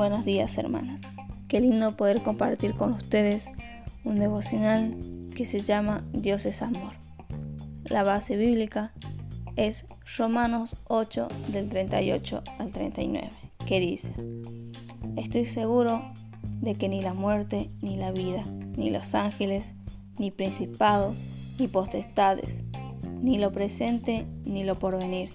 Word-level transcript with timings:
Buenos 0.00 0.24
días 0.24 0.56
hermanas. 0.56 1.02
Qué 1.46 1.60
lindo 1.60 1.94
poder 1.94 2.22
compartir 2.22 2.74
con 2.74 2.94
ustedes 2.94 3.50
un 4.02 4.18
devocional 4.18 4.96
que 5.36 5.44
se 5.44 5.60
llama 5.60 6.02
Dios 6.14 6.46
es 6.46 6.62
amor. 6.62 6.94
La 7.84 8.02
base 8.02 8.38
bíblica 8.38 8.94
es 9.56 9.84
Romanos 10.16 10.78
8 10.88 11.28
del 11.48 11.68
38 11.68 12.42
al 12.58 12.72
39, 12.72 13.28
que 13.66 13.78
dice, 13.78 14.14
Estoy 15.18 15.44
seguro 15.44 16.10
de 16.62 16.76
que 16.76 16.88
ni 16.88 17.02
la 17.02 17.12
muerte, 17.12 17.68
ni 17.82 17.96
la 17.96 18.10
vida, 18.10 18.42
ni 18.78 18.88
los 18.88 19.14
ángeles, 19.14 19.74
ni 20.18 20.30
principados, 20.30 21.26
ni 21.58 21.68
potestades, 21.68 22.62
ni 23.20 23.38
lo 23.38 23.52
presente, 23.52 24.26
ni 24.46 24.64
lo 24.64 24.78
porvenir, 24.78 25.28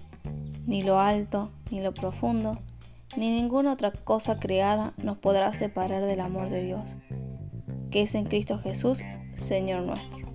ni 0.65 0.81
lo 0.81 0.99
alto, 0.99 1.51
ni 1.69 1.81
lo 1.81 1.93
profundo, 1.93 2.57
ni 3.17 3.29
ninguna 3.29 3.73
otra 3.73 3.91
cosa 3.91 4.39
creada 4.39 4.93
nos 4.97 5.17
podrá 5.17 5.53
separar 5.53 6.05
del 6.05 6.19
amor 6.19 6.49
de 6.49 6.63
Dios, 6.63 6.97
que 7.91 8.01
es 8.01 8.15
en 8.15 8.25
Cristo 8.25 8.57
Jesús, 8.57 9.03
Señor 9.33 9.83
nuestro. 9.83 10.25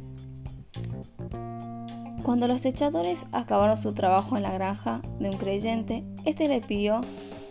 Cuando 2.23 2.49
los 2.49 2.65
echadores 2.65 3.27
acabaron 3.33 3.77
su 3.77 3.95
trabajo 3.95 4.37
en 4.37 4.43
la 4.43 4.53
granja 4.53 5.03
de 5.19 5.31
un 5.31 5.37
creyente, 5.37 6.05
éste 6.25 6.49
le 6.49 6.61
pidió 6.61 7.01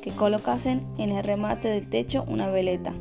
que 0.01 0.11
colocasen 0.11 0.87
en 0.97 1.09
el 1.09 1.23
remate 1.23 1.70
del 1.70 1.89
techo 1.89 2.23
una 2.27 2.49
veleta, 2.49 2.93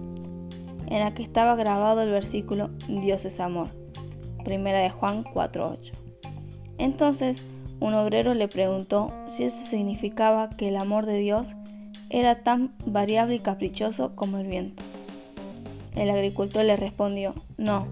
en 0.87 1.01
la 1.01 1.15
que 1.15 1.23
estaba 1.23 1.55
grabado 1.57 2.03
el 2.03 2.11
versículo 2.11 2.71
Dios 2.89 3.25
es 3.25 3.39
amor, 3.41 3.69
primera 4.45 4.81
de 4.81 4.91
Juan 4.91 5.25
4.8. 5.25 5.93
Entonces, 6.79 7.43
un 7.81 7.95
obrero 7.95 8.35
le 8.35 8.49
preguntó 8.49 9.13
si 9.27 9.45
eso 9.45 9.63
significaba 9.65 10.51
que 10.51 10.69
el 10.69 10.77
amor 10.77 11.07
de 11.07 11.19
Dios 11.19 11.55
era 12.11 12.43
tan 12.43 12.75
variable 12.87 13.37
y 13.37 13.41
caprichoso 13.41 14.15
como 14.15 14.39
el 14.39 14.47
viento. 14.47 14.83
El 15.95 16.11
agricultor 16.11 16.65
le 16.65 16.77
respondió, 16.77 17.35
no, 17.57 17.89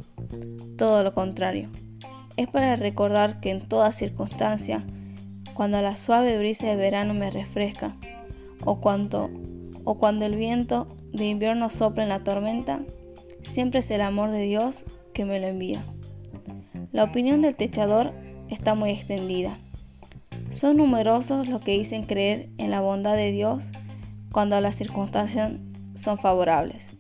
todo 0.79 1.03
lo 1.03 1.15
contrario. 1.15 1.69
Es 2.37 2.49
para 2.49 2.77
recordar 2.77 3.41
que 3.41 3.51
en 3.51 3.67
toda 3.67 3.93
circunstancia, 3.93 4.85
cuando 5.55 5.81
la 5.81 5.97
suave 5.97 6.39
brisa 6.39 6.67
de 6.67 6.77
verano 6.77 7.15
me 7.15 7.31
refresca, 7.31 7.93
o 8.65 8.81
cuando, 8.81 9.31
o 9.85 9.99
cuando 9.99 10.27
el 10.27 10.37
viento 10.37 10.87
de 11.13 11.27
invierno 11.27 11.71
sopla 11.71 12.03
en 12.03 12.11
la 12.11 12.25
tormenta, 12.25 12.81
siempre 13.43 13.81
es 13.81 13.91
el 13.91 14.03
amor 14.03 14.31
de 14.31 14.43
Dios 14.43 14.85
que 15.15 15.25
me 15.25 15.41
lo 15.41 15.47
envía. 15.47 15.83
La 16.93 17.05
opinión 17.05 17.43
del 17.43 17.57
techador 17.57 18.13
está 18.49 18.75
muy 18.75 18.91
extendida. 18.91 19.59
Son 20.51 20.77
numerosos 20.77 21.49
los 21.49 21.63
que 21.63 21.73
dicen 21.73 22.05
creer 22.05 22.51
en 22.59 22.71
la 22.71 22.81
bondad 22.81 23.17
de 23.17 23.33
Dios 23.33 23.73
cuando 24.33 24.61
las 24.61 24.77
circunstancias 24.77 25.53
son 25.95 26.19
favorables. 26.19 26.91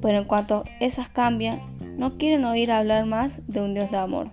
Pero 0.00 0.18
en 0.18 0.24
cuanto 0.24 0.64
esas 0.80 1.08
cambian, 1.08 1.60
no 1.96 2.18
quieren 2.18 2.44
oír 2.44 2.72
hablar 2.72 3.06
más 3.06 3.42
de 3.46 3.60
un 3.60 3.74
Dios 3.74 3.90
de 3.90 3.98
amor. 3.98 4.30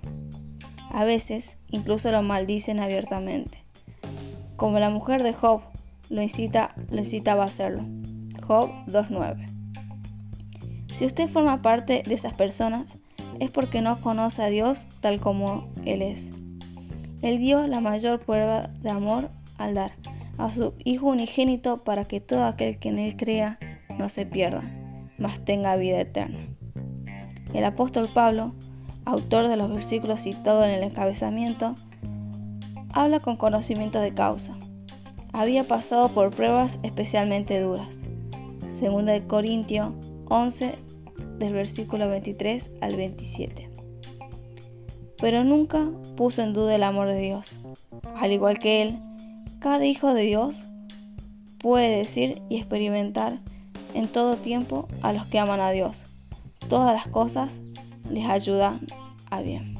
A 0.91 1.03
veces 1.03 1.59
incluso 1.69 2.11
lo 2.11 2.23
maldicen 2.23 2.80
abiertamente, 2.80 3.64
como 4.56 4.80
la 4.80 4.89
mujer 4.89 5.22
de 5.22 5.33
Job 5.33 5.61
lo, 6.09 6.22
incita, 6.22 6.73
incitaba 6.91 7.44
a 7.44 7.47
hacerlo. 7.47 7.83
Job 8.41 8.72
2.9. 8.88 9.47
Si 10.91 11.06
usted 11.06 11.30
forma 11.30 11.61
parte 11.61 12.02
de 12.06 12.13
esas 12.16 12.34
personas, 12.34 12.97
es 13.39 13.52
porque 13.52 13.81
no 13.81 14.02
conoce 14.02 14.41
a 14.41 14.47
Dios 14.47 14.88
tal 15.02 15.19
como 15.19 15.69
Él 15.86 16.02
es. 16.02 16.34
Él 17.22 17.38
dio 17.38 17.67
la 17.67 17.80
mayor 17.80 18.19
prueba 18.19 18.69
de 18.81 18.89
amor 18.89 19.30
al 19.58 19.75
dar 19.75 19.91
a 20.40 20.52
su 20.54 20.73
Hijo 20.86 21.08
unigénito 21.08 21.84
para 21.84 22.06
que 22.06 22.22
todo 22.22 22.45
aquel 22.45 22.80
que 22.80 22.90
en 22.90 22.98
Él 22.98 23.16
crea 23.16 23.59
no 23.98 24.09
se 24.09 24.26
pierda, 24.26 24.64
mas 25.18 25.44
tenga 25.44 25.75
vida 25.75 26.00
eterna. 26.00 26.40
El 27.53 27.66
apóstol 27.66 28.09
Pablo, 28.13 28.53
autor 29.06 29.50
de 29.50 29.58
los 29.58 29.69
versículos 29.69 30.22
citados 30.22 30.66
en 30.66 30.72
el 30.72 30.84
encabezamiento, 30.84 31.75
habla 32.94 33.19
con 33.19 33.36
conocimiento 33.36 34.00
de 34.00 34.13
causa. 34.13 34.56
Había 35.34 35.68
pasado 35.68 36.09
por 36.09 36.31
pruebas 36.31 36.80
especialmente 36.84 37.59
duras. 37.59 38.02
Segunda 38.69 39.13
de 39.13 39.28
Corintio 39.28 39.94
11 40.30 40.75
del 41.40 41.53
versículo 41.53 42.08
23 42.08 42.72
al 42.81 42.96
27. 42.96 43.69
Pero 45.19 45.44
nunca 45.44 45.92
puso 46.16 46.42
en 46.44 46.53
duda 46.53 46.75
el 46.75 46.84
amor 46.84 47.08
de 47.08 47.19
Dios. 47.19 47.59
Al 48.16 48.31
igual 48.31 48.58
que 48.58 48.84
él, 48.84 49.00
cada 49.59 49.86
hijo 49.86 50.14
de 50.14 50.24
Dios 50.24 50.68
puede 51.59 51.97
decir 51.97 52.42
y 52.50 52.58
experimentar 52.58 53.40
en 53.94 54.08
todo 54.08 54.38
tiempo 54.38 54.88
a 55.02 55.14
los 55.14 55.25
que 55.28 55.40
aman 55.40 55.59
a 55.59 55.72
Dios. 55.72 56.06
Todas 56.68 56.94
las 56.94 57.08
cosas 57.08 57.62
les 58.09 58.25
ayudan 58.25 58.80
a 59.30 59.42
bien. 59.42 59.78